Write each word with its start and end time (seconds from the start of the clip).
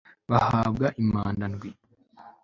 bahabwa 0.29 0.85
impanda 1.01 1.45
ndwi 1.53 1.69